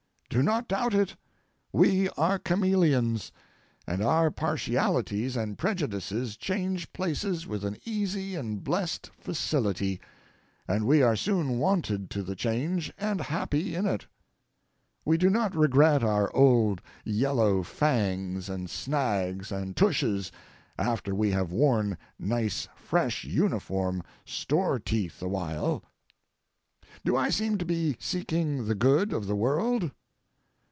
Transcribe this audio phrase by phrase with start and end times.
[0.31, 1.17] Do not doubt it.
[1.73, 3.33] We are chameleons,
[3.85, 9.99] and our partialities and prejudices change places with an easy and blessed facility,
[10.69, 14.07] and we are soon wonted to the change and happy in it.
[15.03, 20.31] We do not regret our old, yellow fangs and snags and tushes
[20.79, 25.83] after we have worn nice, fresh, uniform store teeth a while.
[27.03, 29.91] Do I seem to be seeking the good of the world?